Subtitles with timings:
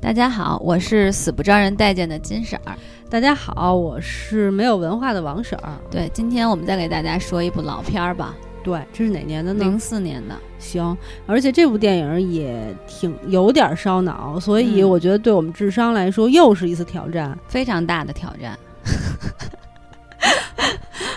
[0.00, 2.74] 大家好，我是死不招人待见的金婶儿。
[3.10, 5.78] 大家好，我是没有文化的王婶儿。
[5.90, 8.34] 对，今天我们再给大家说一部老片儿吧。
[8.64, 9.62] 对，这是哪年的呢？
[9.62, 10.34] 零四年的。
[10.58, 17.38] 行，而且这部电影也挺有点烧脑，所以嗯我觉得对我们智商来说又是一次挑战。
[17.46, 18.58] 非常大的挑战。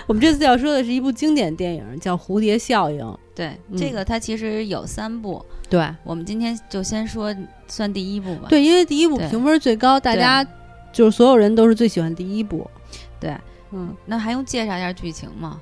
[0.06, 3.00] 我们这次要说的是一部经典电影，叫《蝴蝶效应》。
[3.34, 7.36] 对，嗯这个它其实有三部，对我们今天就先说
[7.68, 8.48] 算第一部吧。
[8.50, 10.46] 对，因为第一部评分最高，大家
[10.92, 12.70] 就是所有人都是最喜欢第一部。
[13.20, 13.36] 对，
[13.72, 15.60] 嗯，那还用介绍一下剧情吗？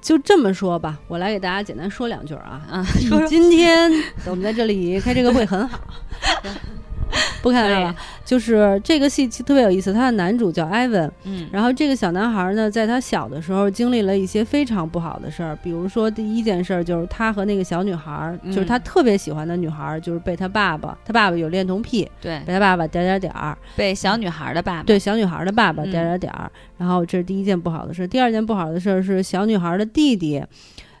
[0.00, 2.62] 就这么说吧，我来给大家简单说两句儿啊。
[2.70, 2.86] 啊，
[3.26, 3.90] 今天
[4.26, 5.80] 我们在这里开这个会很好，
[7.46, 7.96] 不开玩笑了。
[8.24, 25.90] 就是这个戏特别有意思，他的男主叫埃文，嗯，然后这个小男孩呢，在他小的时候经历了一些非常不好的事儿，比如说第一件事儿就是他和那个小女孩就是他特别喜欢的女孩儿，就是被他爸爸，他爸爸有恋童癖，对，被他爸爸点点点儿，被小女孩的爸爸，对小女孩的爸爸嗯。
[25.90, 28.06] 点点点儿，然后这是第一件不好的事儿。
[28.06, 30.42] 第二件不好的事儿是小女孩的弟弟，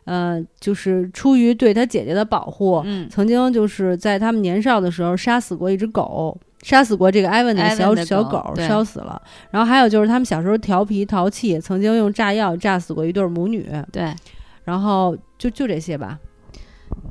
[0.06, 9.20] 呃，就是出于对他姐姐的保护，嗯，曾经就是在他们年少的时候杀死过一只狗，杀死过这个艾文的小小狗，对烧死了。
[9.50, 13.68] 然后还有就是他们小时候调皮淘气，曾经用炸药炸死过一对母女。
[13.90, 14.14] 对，
[14.64, 16.16] 然后就就这些吧。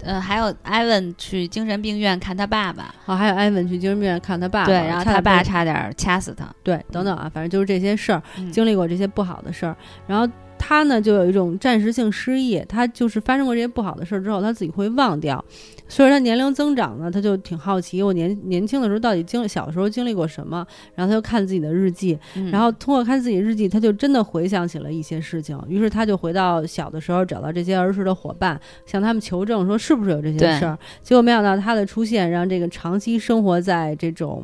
[0.02, 9.76] 呃，还有艾文去精神病院看他爸爸，哦，还有艾文去精神病院看他爸爸，对，然后他爸差点儿掐死他，对等等啊，反正就是这些事儿，嗯经历过这些不好的事儿，
[10.08, 10.26] 然后。
[10.68, 15.44] 他呢，就有一种暂时性失忆，他就是发生过这些不好的事儿之后，他自己会忘掉。
[15.88, 30.76] 随着他年龄增长呢，他就挺好奇，我年年轻的时候到底经历小时候经历过什么，然后他就看自己的日记，嗯然后通过看自己日记，他就真的回想起了一些事情，于是他就回到小的时候，找到这些儿时的伙伴，向他们求证说是不是有这些事儿。
[31.04, 34.44] 结果没想到他的出现，让这个长期生活在这种。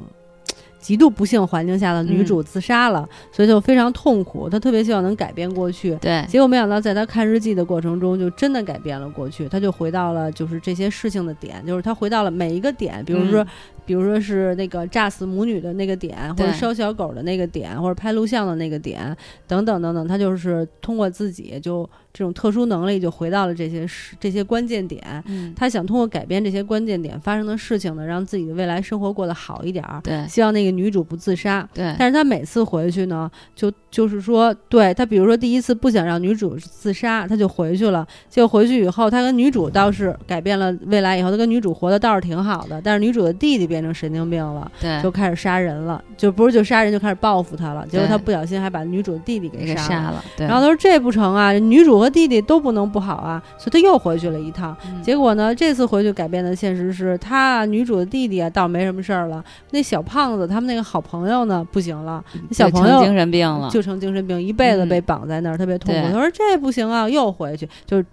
[0.82, 4.50] 极度不幸环境下的女主自杀了，所以就非常痛苦。
[4.50, 9.48] 她特别希望能改变过去，对，结果没想到，在她看日记的过程中，就真的改变了过去。
[9.48, 13.48] 她就回到了就是这些事情的点，就是她回到了每一个点，比如说，嗯
[13.92, 19.14] 比如说是那个炸死母女的那个点，或者烧小狗的那个点，或者拍录像的那个点，
[19.46, 20.08] 等等等等。
[20.08, 25.02] 他就是通过自己就这种特殊能力，就回到了这些事这些关键点。
[25.26, 30.00] 嗯，他想通过改变这些关键点发生的事情呢，让自己的未来生活过得好一点儿。
[30.02, 31.68] 对希望那个女主不自杀。
[31.74, 38.08] 对，但是他每次回去呢，就就是说，对他，比如说第一次不想让女主自杀，他就回去了。
[38.30, 42.82] 结果回去以后，他跟女主倒是改变了未来以后，他跟女主活的倒是挺好的。
[42.82, 47.86] 但是女主的弟弟变成神经病了，对，就开始杀人了，就不是就杀人，就开始报复他了。
[47.88, 49.88] 结果他不小心还把女主的弟弟给给杀了。
[49.88, 54.76] 杀了，对，然后他说这不成啊，女主和弟弟都不能不好啊，所以他又回去了一趟。
[54.86, 59.44] 嗯结果呢，这次回去改变的现实是他女主的弟弟啊，倒没什么事儿了。
[59.72, 66.08] 那小胖子他们那个好朋友呢，不行了，那小朋友就成精神病了，就成精神病，一辈子嗯被绑在那儿，特别痛苦。
[66.12, 68.06] 他说这不行啊，又回去，就是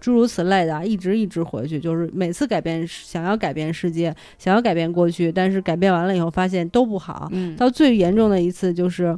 [0.00, 7.28] 诸如此类的啊，一直一直回去，就是每次改变，想要改变世界，想要改变过去，但是改变完了以后发现都不好。
[7.30, 9.16] 嗯，到最严重的一次就是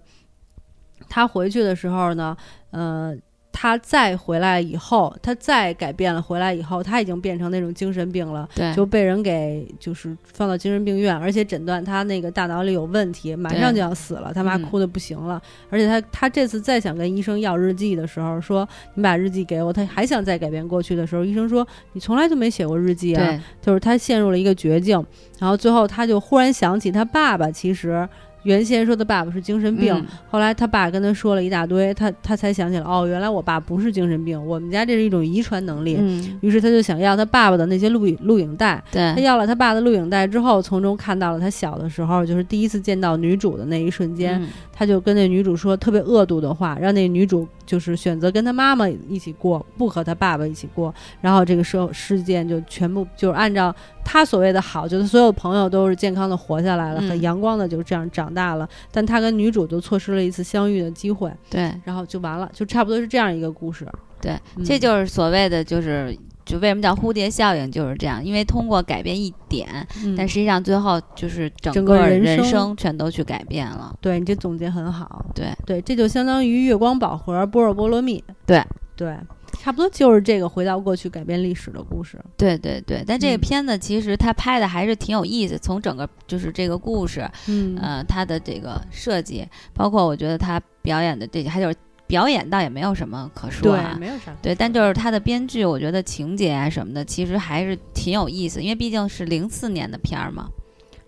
[1.09, 2.37] 他回去的时候呢，
[2.72, 3.16] 呃。
[3.50, 14.32] 他再回来以后，他再改变了，回来以后他已经变成那种精神病了，对，就被人给就是放到精神病院，而且诊断他那个大脑里有问题，马上就要死了。
[14.32, 25.04] 他妈嗯哭的不行了，而且他他这次再想跟医生要日记的时候，说你把日记给我，他还想再改变过去的时候，医生说你从来就没写过日记啊，就是他陷入了一个绝境，
[25.41, 28.09] 然后最后他就忽然想起他爸爸其实。
[28.44, 30.06] 原先说他爸爸是精神病，嗯。
[30.31, 35.97] 后来他爸跟他说了一大堆，他他才想起来，哦，原来我爸不是精神病，我们家这是一种遗传能力。
[35.99, 44.48] 嗯，于是他就想要他爸爸的那些录影录影带，他，要了他爸的录影带之后，从中看到了他小的时候，就是第一次见到女主的那一瞬间，嗯
[44.78, 50.94] 他就跟那女主说特别恶毒的话，让那女主就是选择跟他妈妈一起过，不和他爸爸一起过。
[51.21, 53.75] 然后这个事事件就全部就是按照
[54.05, 63.84] 他所谓的好，就是所有朋友都是健康的活下来了，嗯很阳光的就这样长大了，但他跟女主就错失了一次相遇的机会，对，然后就完了，就差不多是这样一个故事。
[64.21, 66.16] 对，嗯这就是所谓的就是。
[66.48, 69.68] 就为什么叫蝴蝶效应就是这样，因为通过改变一点，
[70.03, 73.95] 嗯但实际上最后就是整整个人人生生全都去改变了。
[74.00, 78.24] 对你这总结很好，对对，这就相当于月光宝盒、波若波罗蜜。
[78.47, 78.65] 对
[78.97, 79.16] 对，
[79.53, 82.18] 差不多就是这个回到过去改变历史的故事。
[82.36, 91.77] 对对对，但这个嗯片子其实它拍的还是挺有意思，从整个就是这个故事，嗯呃，它的这个设计，包括我觉得他表演的这些，还就是
[92.09, 93.97] 表演倒也没有什么可说对啊，。
[94.01, 94.34] 没有啥。
[94.43, 100.49] 对，但就是他的编剧，我觉得情节啊什么的，其实还是挺有意思，因为毕竟是零四年的片儿嘛。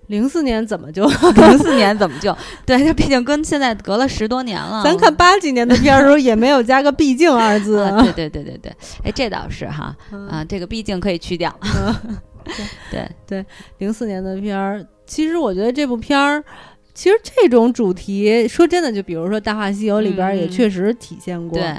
[0.08, 1.06] 零四年怎么就？
[1.36, 2.36] 零四年怎么就？
[2.66, 4.82] 对，这毕竟跟现在隔了十多年了。
[4.82, 7.78] 咱看八几年的片儿的时候，也没有加个“毕竟”二字。
[7.78, 8.72] 啊，对对对对对，
[9.04, 9.96] 哎，这倒是哈，
[10.28, 11.54] 啊，这个毕竟可以去掉。
[12.90, 13.46] 对对，
[13.78, 16.42] 零四年的片儿，其实我觉得这部片儿，
[16.94, 21.58] 其实这种主题，说真的，就比如说《大话西游》里边也确实体现过。
[21.58, 21.74] 对，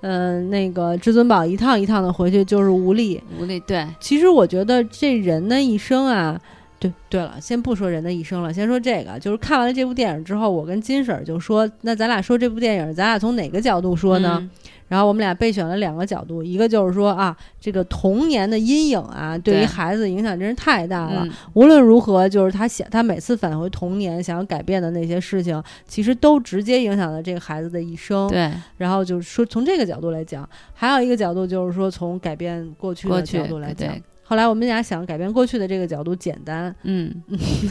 [0.00, 3.60] 嗯，那个至尊宝一趟一趟的回去就是无力，无力。
[3.60, 6.40] 对，其实我觉得这人的一生啊。
[6.84, 14.50] 对对了，先不说人的一生了，先说这个，就是看完了这部电影之后，我跟金婶儿就说，那咱俩说这部电影，咱俩从哪个角度说呢？
[14.86, 21.26] 然后我们俩备选了两个角度，一个就是说啊，这个童年的阴影啊，对于孩子影响真是太大了。
[21.54, 28.28] 无论如何，就是他想，他每次返回童年想要改变的那些事情，其实都直接影响了这个孩子的一生。
[28.28, 28.52] 对。
[28.76, 33.90] 然后就是说，从这个角度来讲，还有一个角度就是说，从改变过去的角度来讲。
[34.26, 37.14] 后来我们俩想改变过去的这个角度简单，嗯，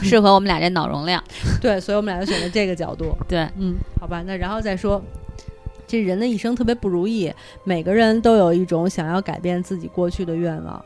[0.02, 1.22] 适合我们俩这脑容量，
[1.60, 5.02] 对，所以我们俩就选择这个角度，对，嗯，好吧，那然后再说，
[5.86, 7.32] 这人的一生特别不如意，
[7.64, 10.84] 每个人都有一种想要改变自己过去的愿望，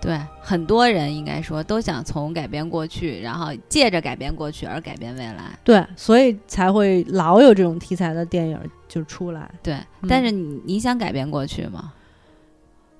[0.00, 11.94] 对，很多人应该说都想从改变过去，然后借着改变过去而改变未来，对，所以才会老有这种题材的电影就出来，对，但是你你想改变过去吗？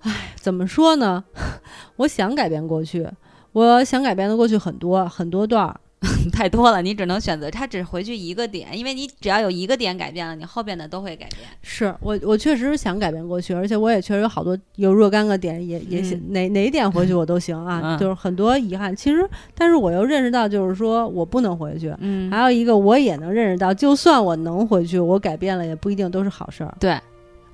[0.02, 1.24] 唉，怎么说呢？
[1.96, 3.06] 我想改变过去，
[3.52, 5.80] 我想改变的过去很多很多段儿，
[6.32, 11.40] 太多了，你只能选择，它只回去一个点，因为你只要有一个点改变了，你后边的都会改变。
[11.62, 18.94] 是我，我确实想改变过去，而且我也确实有好多有若干个点，也也哪哪点回去我都行啊，就是很多遗憾。
[18.94, 21.92] 其实，但是我又认识到，就是说我不能回去。
[21.98, 26.72] 嗯，还有一个，我也能认识到，就算我能回去，我改变了，也不一定都是好事儿。
[26.78, 26.96] 对。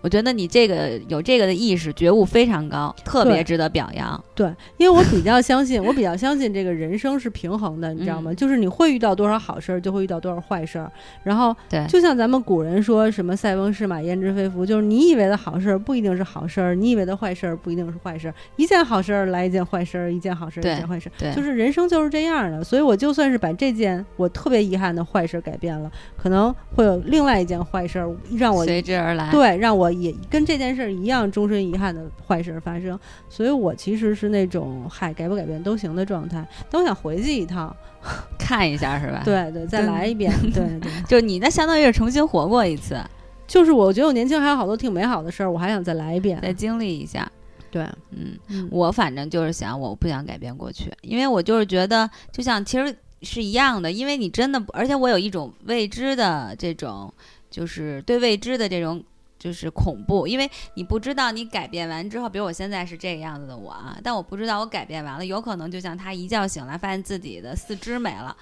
[0.05, 4.23] 我觉得你这个有这个的意识觉悟非常高，特别值得表扬。
[4.35, 4.47] 对，
[4.77, 8.35] 因为我比较相信，我比较相信这个人生是平衡的，你知道吗？
[8.35, 10.93] 就是你会遇到多少好事儿，就会遇到多少坏事儿。
[11.23, 18.35] 然后，对，就像咱们古人说什么“塞翁失马，焉知非福”，就是你以为的好事儿不一定是好事儿，你以为的坏事儿不一定是坏事儿。
[18.57, 21.13] 一件好事儿来一件坏事儿，一件好事儿一件坏事儿。
[21.17, 22.63] 对，就是人生就是这样的。
[22.63, 29.31] 所以我就算是把这件我特别遗憾的坏事儿改变了，可能会有另外一件坏事儿让我随之而来。
[29.31, 30.75] 对，让我也跟这件。
[30.75, 32.99] 事儿一样，终身遗憾的坏事发生，
[33.29, 36.45] 所以我其实是那种嗨，改不改变都行的状态。
[36.69, 37.75] 但我想回去一趟，
[38.37, 39.23] 看一下，是吧？
[39.25, 40.33] 对对，再来一遍。
[40.53, 42.99] 对对， 就你那相当于是重新活过一次。
[43.47, 47.31] 就是我觉得我年轻还有好多挺美好的事儿，我还想再来一遍，再经历一下。
[47.71, 48.37] 对，嗯，
[48.71, 57.13] 我反正就是想，我不想改变过去，因为我就是觉得，就像其实是一样的，因为你真的，而且我有一种未知的这种，
[57.51, 59.01] 就是对未知的这种。
[59.45, 68.35] 就是恐怖，因为你不知道你改变完之后，比如我现在是这个样子的我啊，但我不知道我改变完了，有可能就像他一觉醒来发现自己的四肢没了，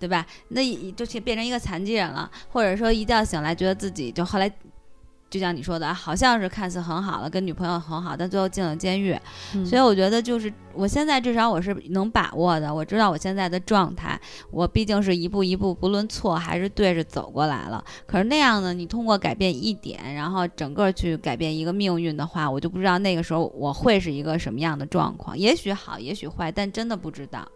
[0.00, 0.26] 对吧？
[0.48, 0.60] 那
[0.96, 4.52] 就去变成一个残疾人了，或者说一觉醒来觉得自己就后来。
[5.30, 9.18] 就像你说的，好像是看似很好了，跟女朋友很好，但最后进了监狱。
[9.64, 14.18] 所以我觉得，就是我现在至少我是能把握的，我知道我现在的状态，
[14.50, 17.84] 我毕竟是一步一步，不论错还是对着走过来了。
[18.06, 25.36] 可是那样呢，你通过改变一点，然后整个去改变一个命运的话，我就不知道那个时候我会是一个什么样的状况。
[25.36, 27.46] 也许好，也许坏，但真的不知道。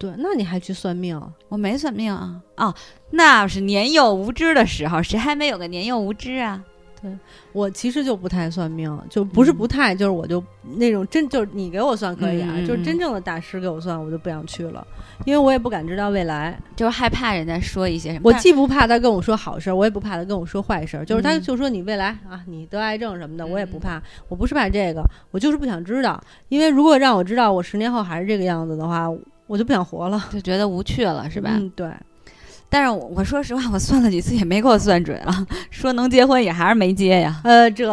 [0.00, 1.20] 对，那你还去算命？
[1.50, 2.40] 我没算命啊！
[2.56, 2.74] 哦，
[3.10, 6.64] 那是年幼无知的时候，谁还没有个年幼无知啊？
[7.02, 7.10] 对
[7.52, 10.42] 我其实就不太算命，就不是不太，就是我就
[10.76, 14.86] 那种真就是你给我算可以啊，就是真正的大师给我算，我就不想去了，
[15.26, 18.22] 因为我也不敢知道未来，就是害怕人家说一些什么。
[18.24, 29.10] 我既不怕他跟我说好事，我也不怕他跟我说坏事，就是他就说你未来啊，你得癌症什么的，我也不怕，我不是怕这个，我就是不想知道，因为如果让我知道我十年后还是这个样子的话。
[29.50, 31.50] 我就不想活了，就觉得无趣了，是吧？
[31.54, 31.90] 嗯，对。
[32.68, 37.40] 但是我说实话，我算了几次也没给我算准啊，说能结婚也还是没结呀。
[37.42, 37.84] 呃，这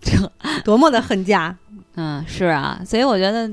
[0.00, 0.16] 这
[0.64, 1.54] 多么的恨嫁。
[1.96, 3.50] 嗯，是啊，所以我觉得，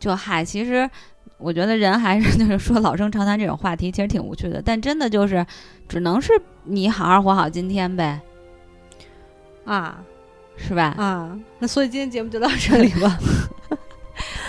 [0.00, 0.88] 就嗨，其实
[1.36, 4.62] 我觉得人还是 就是说老生常谈这种话题，其实挺无趣的。
[4.64, 5.44] 但真的就是，
[5.86, 6.32] 只能是
[6.64, 8.18] 你好好活好今天呗。
[9.66, 9.98] 啊，
[10.56, 10.94] 是吧？
[10.96, 13.18] 啊，那所以今天节目就到这里吧。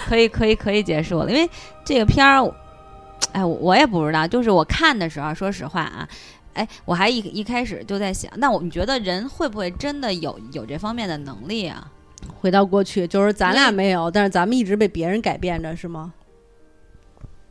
[0.07, 1.49] 可以可以可以结束了，因为
[1.83, 2.49] 这个片儿，
[3.33, 4.25] 哎，我也不知道。
[4.25, 6.07] 就是我看的时候，说实话啊，
[6.53, 11.91] 哎，我还一一开始就在想，那我们觉得人会不会真的有有这方面的能力啊？
[12.39, 16.13] 回到过去，就是咱俩没有，但是咱们一直被别人改变着，是吗？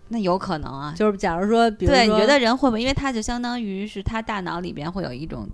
[0.09, 0.95] 那有可能啊。
[0.97, 2.81] 就是假如说，比如对，你觉得人会不会？
[2.81, 5.49] 因为他就相当于是他大脑里边会有一种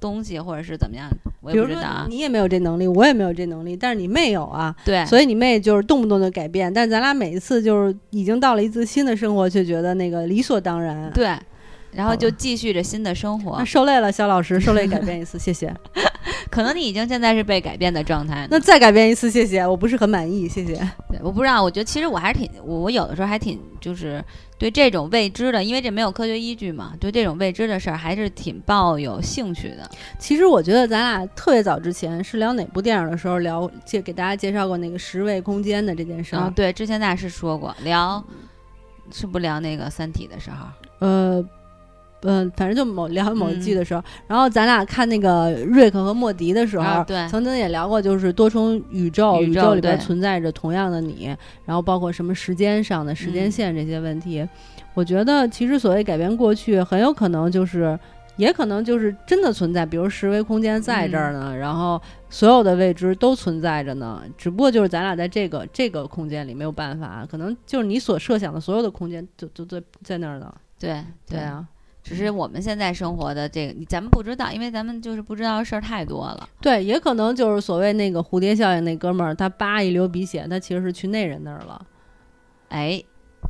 [0.00, 1.08] 东西，或者是怎么样？
[1.40, 2.06] 我比如说也不知道啊。
[2.08, 11.10] 你也没有这能力，我也没有这能力，但是你妹有啊，对，所以你妹就是动不动就改变，但咱俩每一次就是已经到了一次新的生活，却觉得那个理所当然。
[11.12, 11.36] 对，
[11.92, 13.64] 然后就继续着新的生活那。
[13.64, 15.74] 受累了，肖老师，受累改变一次，谢谢。
[16.50, 18.46] 可能你已经现在是被改变的状态。
[18.50, 20.74] 那再改变一次，谢谢，我不是很满意，谢谢。
[21.08, 24.24] 对，我不知道，我觉得其实我还是挺，我我有的时候还挺就是
[24.58, 29.88] 对这种未知的，因为这没有科学依据嘛，对这种未知的事儿还是挺抱有兴趣的。
[30.18, 36.40] 其实我觉得咱俩特别早之前是聊哪部电影的时候聊，介给大家介绍过那个十维空间的这件事儿。
[36.40, 38.22] 啊，对，之前咱俩是说过聊，
[39.12, 40.66] 是不聊那个《三体》的时候，
[41.00, 41.44] 呃，
[42.24, 54.46] 嗯、反正就某聊某一季的时候，然后咱俩看那个瑞克和莫迪的时候，啊对曾经也聊过，就是多重宇宙，宇宙宇宙里边对存在着同样的你，然后包括什么时间上的时间嗯线这些问题。
[54.94, 57.98] 我觉得其实所谓改变过去，很有可能就是。
[58.36, 70.52] 也可能就是真的存在，比如十维空间在这儿嗯呢，然后所有的未知都存在着呢，只不过就是咱俩在这个这个空间里没有办法，可能就是你所设想的所有的空间就就在在那儿呢。
[70.80, 71.64] 对对，啊，
[72.04, 76.48] 只是我们现在生活的这个，咱们不知道，因为咱们就是不知道的事儿太多了。
[76.60, 81.86] 对，也可能就是所谓那个蝴蝶效应，那哥们儿他叭一流鼻血，他其实是去那人那儿了，
[82.68, 83.02] 哎，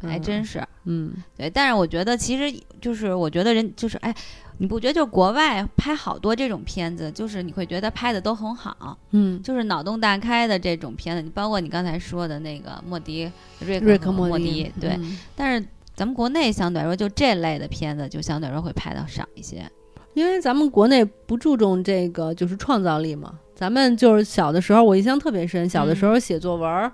[0.03, 0.65] 还嗯真是。
[0.85, 4.15] 嗯，对，但是我觉得其实就是，我觉得人就是，哎，
[4.59, 14.91] 你不觉得就国外拍好多这种片子，就是你会觉得拍的都很好，嗯，就是脑洞大开的这种片子，你包括你刚才说的那个莫迪、瑞瑞克莫迪，对。
[14.91, 19.65] 嗯但是咱们国内相对来说，就这类的片子，就相对来说会拍的少一些。
[20.15, 26.93] 因为咱们国内不注重这个就是创造力嘛，咱们就是小的时候，我印象特别深，小的时候写作文儿，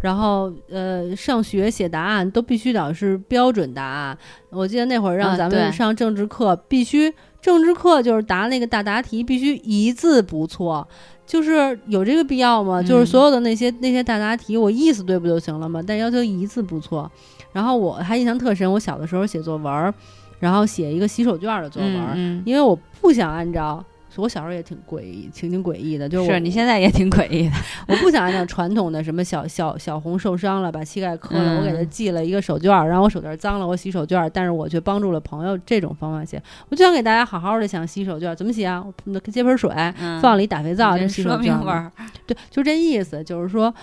[0.00, 4.16] 然后呃上学写答案都必须得是标准答案。
[4.50, 10.86] 我记得那会儿让啊咱们上政治课，必须政治课就是答那个大答题必须一字不错。
[11.26, 12.82] 就是有这个必要吗？
[12.82, 15.82] 就是嗯所有的那些那些大答题，我意思对不就行了吗？
[15.84, 17.10] 但要求一字不错。
[17.52, 19.92] 然后我还印象特深，我小的时候写作文儿，
[20.38, 23.84] 然后写一个洗手绢的作文因为我不想按照，
[24.16, 27.54] 我小时候也挺诡异，挺挺诡异的，就是是你现在也挺诡异的。
[27.88, 38.84] 我不想按照传统的什么小小小红受伤了，把膝盖磕了，嗯我给他系了一个手绢儿，然后我手绢儿脏了，我洗手绢儿，但是我却帮助了朋友，这种方法写，我就想给大家好好的想洗手绢儿怎么洗啊？
[39.06, 41.90] 我接盆水，嗯，放里打肥皂这就洗手说绢味儿。
[42.26, 43.74] 对，就这意思，就是说。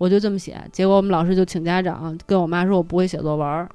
[0.00, 3.68] 我就这么写，结果我们老师就请家长，跟我妈说我不会写作文儿。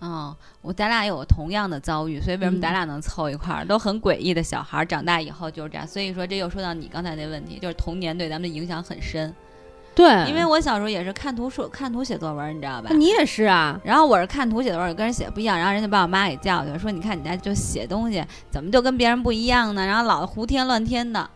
[0.00, 3.64] 嗯，我咱俩有同样的遭遇，所以为什么嗯咱俩能凑一块儿？
[3.64, 5.86] 都很诡异的小孩儿，长大以后就是这样。
[5.86, 9.32] 所以说，这又说到你刚才那问题，就是童年对咱们的影响很深。
[9.94, 12.90] 对，因为我小时候也是看图说看图写作文，你知道吧？
[12.92, 19.86] 你也是啊，然后我是看图写作文，跟人写不一样，然后人家把我妈给叫去了，说你看你家就写东西怎么就跟别人不一样呢？
[19.86, 21.30] 然后老胡天乱天的。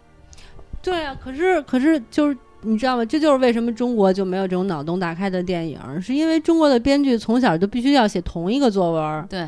[0.82, 3.04] 对啊，可是可是就是你知道吗？
[3.04, 9.47] 这就是为什么中国就没有这种脑洞大开的电影，是因为中国的编剧从小就必须要写同一个作文，对，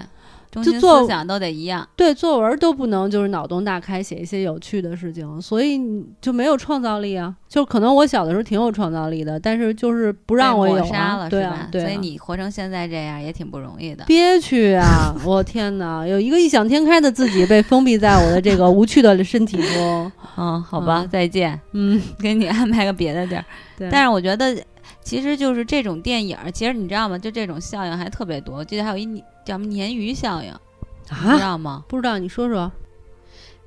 [0.63, 1.87] 就做思想都得一样。
[1.97, 7.35] 对作文都不能就是脑洞大开写一些有趣的事情，所以你就没有创造力啊。
[7.49, 10.85] 就可能我小的时候挺有创造力的，但是就是不让我有？
[11.31, 14.05] 对啊对啊所以你活成现在这样也挺不容易的。
[14.07, 15.15] 憋屈啊！
[15.25, 20.11] 我天哪，有一个异想天开的自己被封闭在我的这个无趣的身体中。
[20.37, 23.45] 嗯，好吧，嗯再见，嗯，给你安排个别的地儿。
[23.79, 23.89] 对。
[23.89, 24.57] 但是我觉得，
[25.05, 27.17] 其实就是这种电影儿，其实你知道吗？
[27.17, 28.57] 就这种效应还特别多。
[28.57, 29.05] 我记得还有一
[29.45, 30.51] 叫什么鲶鱼效应，
[31.11, 31.85] 你知啊，道吗？
[31.87, 32.73] 不知道你说说。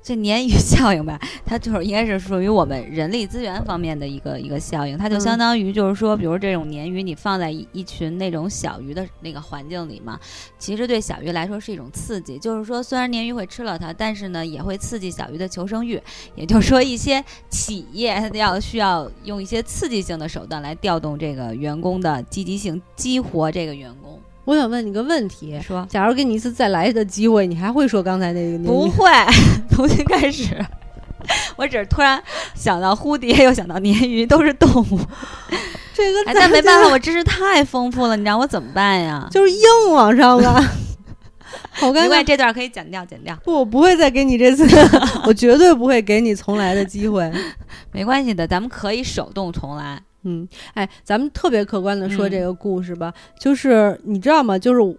[0.02, 4.96] 这鲶鱼效应吧，它就是应该是属于我们人力资源方面的一个一个效应。
[4.96, 10.18] 它就嗯相当于就是说，比如这种鲶鱼，你放在一一群那种小鱼的那个环境里嘛，
[10.58, 12.38] 其实对小鱼来说是一种刺激。
[12.38, 16.00] 就是说，虽然鲶鱼会吃了它，但是呢，也会刺激小鱼的求生欲。
[16.34, 24.18] 也就是说，一些企业它要需要用一些刺激性的手段来调动这个员工的积极性，激活这个员工。
[24.48, 28.58] 我想问你个问题：说假如给你一次再来的机会，你还会说刚才那个？
[28.64, 29.06] 不会，
[29.70, 30.56] 重新开始。
[31.56, 32.18] 我只是突然
[32.54, 34.98] 想到蝴蝶，又想到鲶鱼，都是动物。
[35.92, 39.28] 这个哎，但没办法，我知识太丰富了，你让我怎么办呀？
[39.30, 39.60] 就是硬
[39.92, 40.72] 往上啊。
[41.72, 42.24] 好尴尬。
[42.24, 44.66] 这段可以剪掉，剪掉，不，我不会再给你这次，
[45.28, 47.30] 我绝对不会给你重来的机会。
[47.92, 50.00] 没关系的，咱们可以手动重来。
[50.28, 54.58] 嗯，哎，咱们特别客观的说嗯这个故事吧，就是你知道吗？
[54.58, 54.98] 就是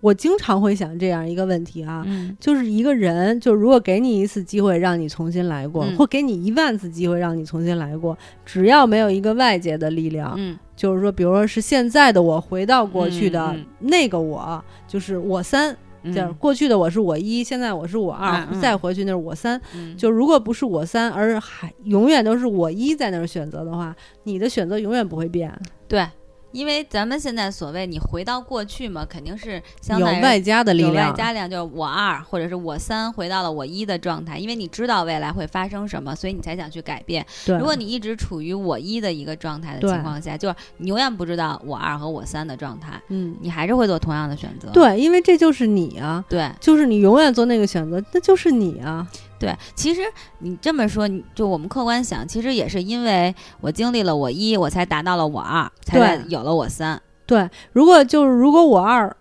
[0.00, 19.60] 我经常会想这样一个问题啊，嗯就是一个人，就如果给你一次机会让你重新来过，嗯或给你一万次机会让你重新来过，只要没有一个外界的力量，嗯就是说，比如说是现在的我回到过去的那个我，就是我三，就是嗯过去的我是我一，现在我是我二，再回去那是我三。
[19.74, 25.52] 嗯就如果不是我三，而还永远都是我一在那儿选择的话，你的选择永远不会变，
[25.88, 26.06] 对，
[26.52, 31.14] 因为咱们现在所谓你回到过去嘛，肯定是相有当于外加的力有外量。
[31.14, 37.24] 加量，就是我二或者是我三回到了我一的状态，因为你知道未来会发生什么，所以你才想去改变。
[37.44, 44.68] 对，如果你一直处于我一的一个状态的情况下，就是你永远不知道我二和我三的状态，嗯，你还是会做同样的选择。
[44.70, 49.06] 对，因为这就是你啊，对就是你永远做那个选择，那就是你啊。
[49.38, 50.02] 对，其实
[50.40, 57.00] 你这么说，你就我们客观想，其实也是因为我经历了我一，我才达到了我二，才对在有了我三。
[57.26, 59.14] 对，如果就是如果我二，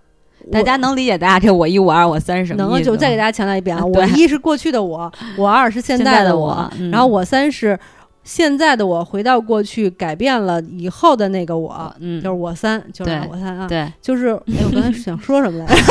[0.51, 7.77] 大家能理解大家这我一、我二、我三是什么能意思吗就再给大家强调一遍啊， 我一是过去的我，我二是现现在的我，嗯然后我三是
[8.23, 15.83] 现在的我回到过去改变了以后的那个我，就是我三，就是我三啊，对，就是 哎，我刚才想说什么来着？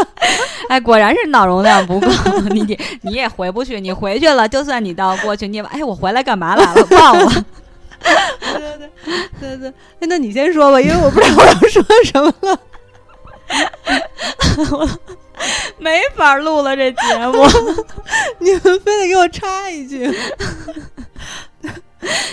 [0.70, 2.06] 哎，果然是脑容量不够，
[2.52, 6.86] 你你你也回不去，你回去了，就算你到过去，你也哎，我回来干嘛来了？
[6.90, 7.44] 忘了。
[8.04, 8.90] 对对
[9.40, 9.68] 对对对，
[10.00, 12.60] 哎，那你先说吧，因为我不知道我要说什么了。
[14.70, 14.88] 我
[15.78, 17.44] 没法录了这节目。
[18.38, 20.10] 你们非得给我插一句，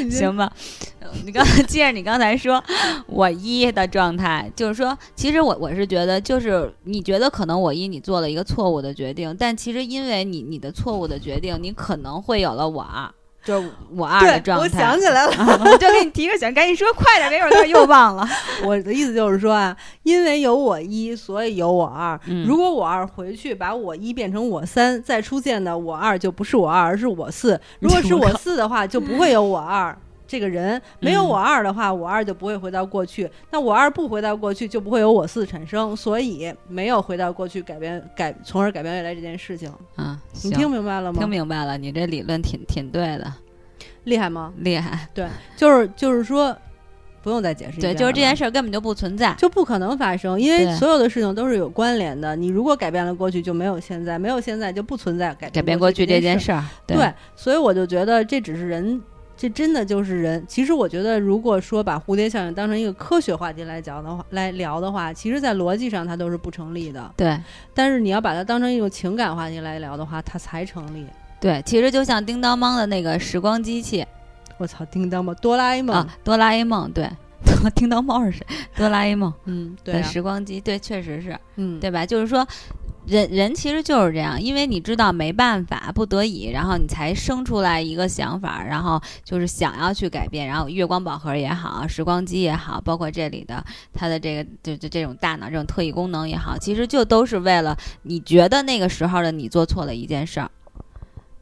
[0.10, 0.52] 行吧，
[1.00, 2.64] 呃你刚才接着你刚才说
[3.08, 13.10] 我一的状态，就是说，其实我我是觉得，就是你觉得可能我一你做了一个错误的决定，但其实因为你你的错误的决定，你可能会有了我二，
[13.44, 14.70] 就是我二的状态。
[14.70, 18.28] 想起来了，啊 我就给你提个醒，赶紧说快点，没准儿又忘了。
[18.64, 22.20] 我的意思就是说啊，因为有我一，所以有我二。
[22.26, 27.60] 嗯如果我二回去把我一变成我三，再出现的我二就不是我二，而是我四。
[27.80, 29.96] 如果是我四的话，就不会有我二
[30.32, 30.82] 这个人。
[31.02, 33.30] 没有我二的话，我二就不会回到过去。
[33.52, 35.94] 那我二不回到过去，就不会有我四产生。
[35.94, 39.70] 所以没有回到过去改变改，从而改变未来这件事情。
[39.98, 41.20] 啊，你听明白了吗？
[41.20, 43.34] 听明白了，你这理论挺挺对的，
[44.06, 44.54] 厉害吗？
[44.60, 45.10] 厉害。
[45.14, 46.56] 对，就是就是说，
[47.22, 49.34] 不用再解释对，就是这件事儿根本就不存在。
[49.38, 52.36] 就不可能发生，因为所有的事情都是有关联的。
[52.36, 56.46] 你如果改变了过去，就没有现在；没有现在，就不存在改改变过去这件事。
[56.48, 59.00] 事儿，对，所以我就觉得这只是人，
[59.42, 60.46] 这真的就是人。
[60.48, 67.12] 其实我觉得，如果说把蝴蝶效应当成一个科学话题来讲的话，来聊的话，其实在逻辑上它都是不成立的。
[67.18, 67.36] 对
[67.74, 71.08] 但是你要把它当成一种情感话题来聊的话，它才成立。
[71.40, 74.06] 对，其实就像叮当猫的那个时光机器
[74.60, 75.34] 我操，叮当猫？
[75.34, 77.10] 哆啦 A 梦，啊，哆啦 A 梦，对，
[77.74, 78.46] 叮当猫是谁？
[78.76, 82.06] 哆啦 A 梦嗯，对、啊，时光机，对，确实是，嗯，对吧？
[82.06, 82.48] 就是说。
[83.06, 90.48] 人人其实就是这样，因为你知道没办法，不得已，然后你才生出来一个想法，然后就是想要去改变。
[90.48, 100.52] 然后月光宝盒也好，时光机也好，包括这里的它的这个就就这种大脑这种特异功能也好，其实就都是为了你觉得那个时候的你做错了一件事儿，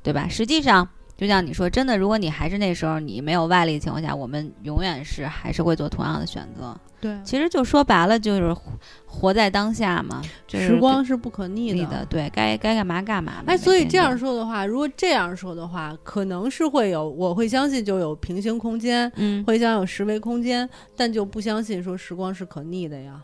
[0.01, 0.27] 对吧？
[0.29, 0.87] 实际上，
[1.19, 6.73] 就像你说，真的，如果你还是那时候你没有外力的情况下，我们永远是还是会做同样的选择。
[7.01, 8.71] 对，其实就说白了，就是活
[9.05, 13.43] 活在当下嘛，就是时光是不可逆逆的，对该该干嘛干嘛嘛。
[13.47, 23.21] 哎，所以这样说的话，如果这样说的话，可能是会有，我会相信就有平行空间，嗯，会相有十维空间，但就不相信说时光是可逆的呀。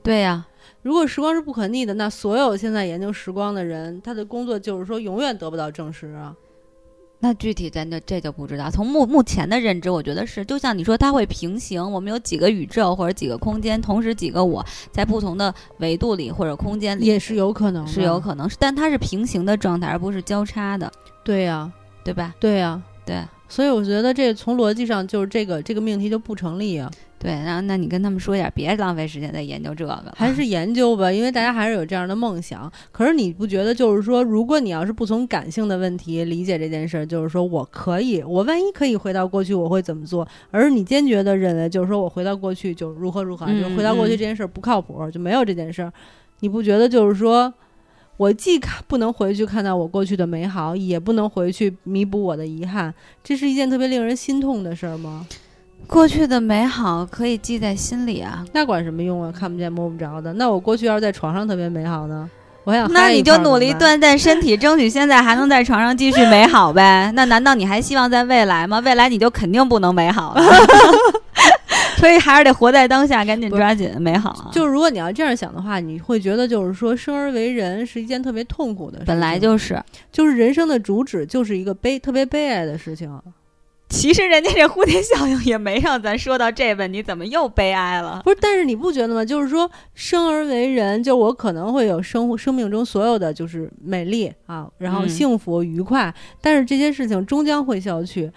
[0.00, 0.46] 对呀、
[0.82, 6.32] 如果时光是不可逆的，那所有现在研究时光的人，他的工作就是说永远得不到证实啊。
[7.26, 8.70] 那具体咱就这就不知道。
[8.70, 11.82] 从目目前的认知，我觉得是，就像你说，它会平行。
[11.90, 20.92] 我们有几个宇宙或者几个空间，同时几个我在不同的维度里或者空间里也是有可能，是有可能，但它是平行的状态，而不是交叉的，
[21.24, 21.68] 对呀、
[22.04, 22.32] 对吧？
[22.38, 27.30] 对呀、对所以我觉得这从逻辑上就是这个这个命题就不成立啊，对。
[27.30, 32.70] 然后，那你跟他们说一下，别浪费时间在研究这个了，还是研究吧，因为大家还是有这样的梦想。
[32.90, 40.26] 可是你不觉得就是说，如果你要是不从感性的问题理解这件事儿，就是说我可以，我万一可以回到过去，我会怎么做？
[40.50, 45.92] 而你坚决的认为，就是说我回到过去就如何如何，嗯就是回到过去嗯这件事儿不靠谱，就没有这件事儿。
[46.40, 47.54] 你不觉得就是说？
[48.16, 55.26] 我既看不能回去看到我过去的美好，也不能回去弥补我的遗憾，这是一件特别令人心痛的事儿吗？
[55.86, 58.44] 过去的美好可以记在心里啊。
[58.52, 59.30] 那管什么用啊？
[59.30, 60.32] 看不见摸不着的。
[60.32, 62.28] 那我过去要是在床上特别美好呢？
[62.64, 63.58] 我还想那你就努。
[63.58, 67.12] 力锻炼身体，争取现在还能在床上继续美好呗。
[67.14, 68.80] 那难道你还希望在未来吗？
[68.80, 70.42] 未来你就肯定不能美好了。
[72.00, 74.50] 所以还是得活在当下，赶紧抓紧美好啊！
[74.52, 79.06] 就如果你要这样想的话，你会觉得就是说，生而为人是一件特别痛苦的事情。
[79.06, 79.82] 本来就是，
[80.12, 83.10] 就是人生的主旨就是一个悲特别悲哀的事情。
[83.88, 88.20] 其实人家这蝴蝶效应也没让咱说到这问题，怎么又悲哀了？
[88.24, 89.24] 不是，但是你不觉得吗？
[89.24, 98.28] 就是说，生而为人，就我可能会有生生命中所有的就是美丽啊，然后嗯幸福、愉快，但是这些事情终将会消去。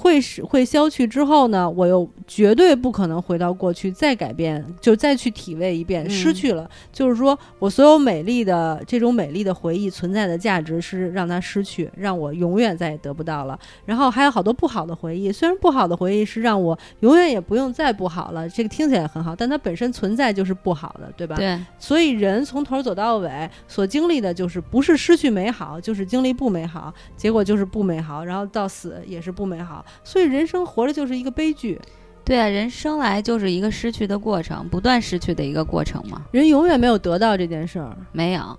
[0.00, 6.70] 会使会消去之后呢，我又绝对不可能回到过去再改变，就再去体味一遍，嗯失去了。
[6.92, 13.58] 就是说我所有美丽的这种美丽的回忆存在的价值是让它失去，让我永远再也得不到了。
[13.84, 21.34] 然后还有好多不好的回忆，虽然不好的回忆是让我永远也不用再不好了，这个听起来很好，但它本身存在就是不好的，对吧？
[21.34, 29.84] 对，所以人从头走到尾所经历的就是不是失去美好，就是经历不美好，结果就是不美好，然后到死也是不美好。
[30.04, 31.80] 所以人生活着就是一个悲剧，
[32.24, 36.22] 对啊，人生来就是一个失去的过程，不断失去的一个过程嘛。
[36.30, 38.58] 人永远没有得到这件事儿，没有，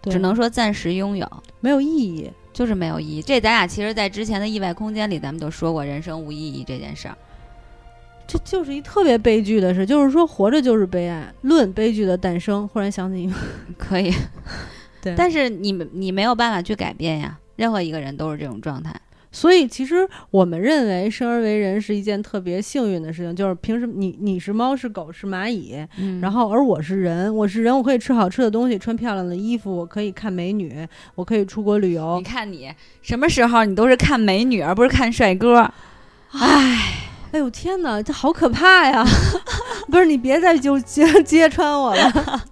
[0.00, 1.26] 对只能说暂时拥有，
[1.60, 2.30] 没有意义。
[2.52, 3.22] 就是没有意义。
[3.22, 7.16] 这咱俩其实，在之前的意外空间里，咱们都说过人生无意义这件事儿。
[8.26, 11.32] 这就是一特别悲剧的事，就是说活着就是悲哀。
[11.42, 13.36] 论悲剧的诞生，忽然想起一个，
[13.78, 14.12] 可以，
[15.00, 17.38] 对但是你你没有办法去改变呀。
[17.54, 18.92] 任何一个人都是这种状态。
[19.32, 32.24] 所以其实我们认为生而为人是一件特别幸运的事情，就是平时你你是猫是狗是蚂蚁，嗯然后而我是人，我是人，我可以吃好吃的东西，穿漂亮的衣服，我可以看美女，我可以出国旅游你。
[32.24, 35.70] 看你什么时候你都是看美女，而不是看帅哥。
[36.32, 36.78] 唉，
[37.32, 39.04] 哎呦天哪，这好可怕呀！
[39.90, 42.42] 不是你别再就揭揭穿我了，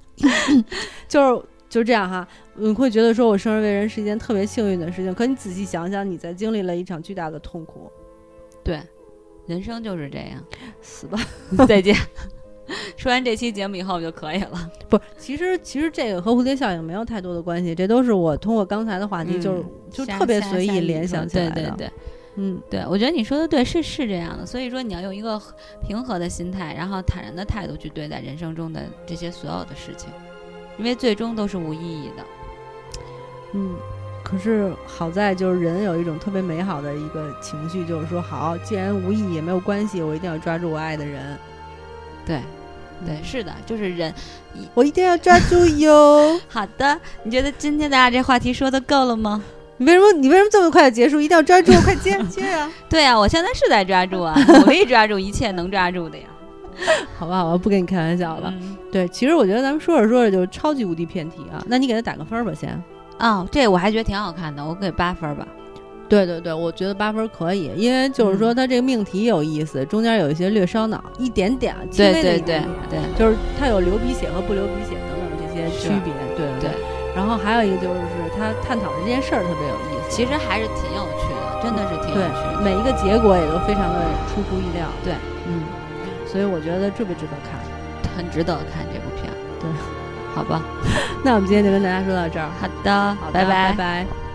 [1.08, 2.26] 就是就是这样哈。
[2.58, 7.90] 你会觉得说我生而为人是一件特别幸运的事情，可你仔细想想，你在经历了一场巨大的痛苦，
[8.64, 8.80] 对，
[9.46, 10.44] 人生就是这样。
[10.80, 11.18] 死吧。
[11.66, 11.96] 再见。
[12.96, 14.70] 说完这期节目以后就可以了。
[14.90, 21.54] 不，其实其实这个和蝴蝶效应没有太多的关系，这都是我通过刚才的话题，嗯就是就特别随意联想起来的。
[21.54, 21.90] 对对对
[22.40, 24.44] 嗯，对，我觉得你说的对，是是这样的。
[24.44, 25.40] 所以说，你要用一个
[25.82, 30.10] 平和的心态，然后坦然的态度去对待人生中的这些所有的事情，
[30.78, 32.24] 因为最终都是无意义的。
[33.54, 33.74] 嗯，
[34.22, 41.38] 可是好在就是人有一种特别美好的一个情绪，就是说好，既然无意义也没有关系，我一定要抓住我爱的人。
[42.26, 42.40] 对，
[43.06, 44.12] 对，嗯是的，就是人。
[44.74, 46.38] 我一定要抓住哟。
[46.48, 49.42] 好的，你觉得今天咱俩这话题说的够了吗？
[49.80, 51.20] 你为什么你为什么这么快就结束？
[51.20, 52.68] 一定要抓住，快接接呀！
[52.90, 56.24] 对呀、我现在是在抓住啊，努力抓住一切能抓住的呀。
[57.16, 58.52] 好吧，好吧，不跟你开玩笑了。
[58.60, 61.62] 嗯对，其实我觉得咱们说着说着就超级无敌偏题啊。
[61.68, 62.82] 那你给他打个分儿吧，先。
[63.18, 65.46] 哦，这我还觉得挺好看的，我给八分吧。
[66.08, 76.70] 对对对，我觉得八分儿可以，因为就是说它这个命题有意思，中间有一些略烧脑，一点点对微的对对一点点对就是它有流鼻血和不流鼻血等等这些区别，对对对。
[77.14, 82.62] 然后还有一个就是他探讨的这件事儿特别有意思，其实还是挺有趣的，真的是挺有趣的。
[82.64, 84.00] 每一个结果也都非常的
[84.32, 85.12] 出乎意料，对，
[85.44, 85.60] 嗯，
[86.24, 87.58] 所以我觉得特别值得看。
[88.16, 89.30] 很值得看这部片。
[89.60, 89.68] 对，
[90.38, 90.62] 好吧，
[91.24, 93.72] 那我们今天就跟大家说到这儿，好的，好的拜拜。
[93.76, 94.27] 拜